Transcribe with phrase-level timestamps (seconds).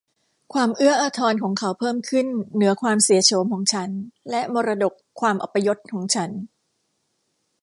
[0.53, 3.89] ความเอื้ออาทรของเขาเพิ่มขึ้นเหนือความเสียโฉมของฉัน
[4.29, 6.29] และมรดกความอัปยศของฉัน